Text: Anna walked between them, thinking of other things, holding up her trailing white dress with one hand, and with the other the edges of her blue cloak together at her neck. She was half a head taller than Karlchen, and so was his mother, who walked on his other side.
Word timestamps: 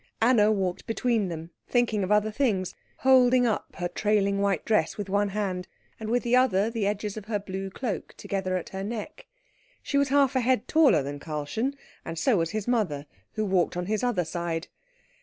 Anna 0.19 0.51
walked 0.51 0.87
between 0.87 1.27
them, 1.27 1.51
thinking 1.67 2.03
of 2.03 2.11
other 2.11 2.31
things, 2.31 2.73
holding 2.97 3.45
up 3.45 3.75
her 3.75 3.87
trailing 3.87 4.41
white 4.41 4.65
dress 4.65 4.97
with 4.97 5.09
one 5.11 5.29
hand, 5.29 5.67
and 5.99 6.09
with 6.09 6.23
the 6.23 6.35
other 6.35 6.71
the 6.71 6.87
edges 6.87 7.17
of 7.17 7.25
her 7.25 7.37
blue 7.37 7.69
cloak 7.69 8.15
together 8.17 8.57
at 8.57 8.69
her 8.69 8.83
neck. 8.83 9.27
She 9.83 9.99
was 9.99 10.09
half 10.09 10.35
a 10.35 10.41
head 10.41 10.67
taller 10.67 11.03
than 11.03 11.19
Karlchen, 11.19 11.75
and 12.03 12.17
so 12.17 12.37
was 12.37 12.49
his 12.49 12.67
mother, 12.67 13.05
who 13.33 13.45
walked 13.45 13.77
on 13.77 13.85
his 13.85 14.03
other 14.03 14.25
side. 14.25 14.69